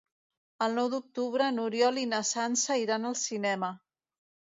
[0.67, 3.71] El nou d'octubre n'Oriol i na Sança iran al cinema.